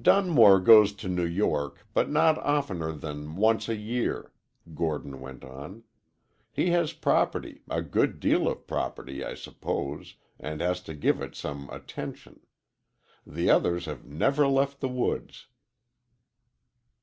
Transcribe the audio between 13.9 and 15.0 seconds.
never left the